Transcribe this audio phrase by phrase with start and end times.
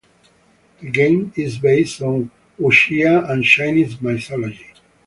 [0.81, 4.73] The game is based on Wuxia and Chinese mythology.